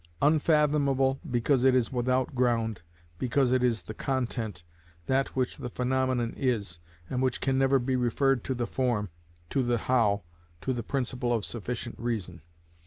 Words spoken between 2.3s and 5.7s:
ground, because it is the content, that which the